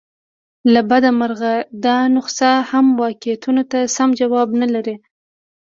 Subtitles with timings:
[0.73, 1.53] له بده مرغه
[1.85, 4.95] دا نسخه هم واقعیتونو ته سم ځواب نه لري.